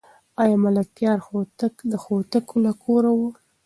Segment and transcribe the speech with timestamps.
[0.41, 3.19] آیا ملکیار هوتک د هوتکو له کوره و؟